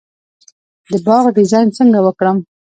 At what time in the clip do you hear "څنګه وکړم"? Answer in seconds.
1.77-2.37